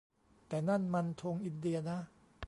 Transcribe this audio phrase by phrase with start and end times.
[0.47, 1.99] แต่นั่นมันธงอินเดียนะ